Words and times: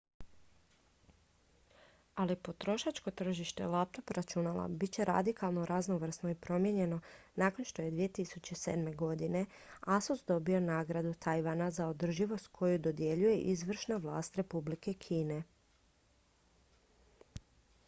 ali 2.21 2.35
potrošačko 2.45 3.11
tržište 3.19 3.65
laptop 3.73 4.09
računala 4.17 4.63
bit 4.67 4.91
će 4.93 5.05
radikalno 5.09 5.65
raznovrsno 5.71 6.29
i 6.31 6.35
promijenjeno 6.45 6.99
nakon 7.35 7.65
što 7.71 7.81
je 7.85 7.91
2007. 7.91 8.95
godine 9.01 9.45
asus 9.81 10.23
dobio 10.31 10.59
nagradu 10.61 11.13
tajvana 11.25 11.67
za 11.71 11.87
održivost 11.89 12.47
koju 12.61 12.79
dodjeljuje 12.87 13.35
izvršna 13.51 13.95
vlast 14.07 14.35
republike 14.41 14.93
kine 14.93 15.43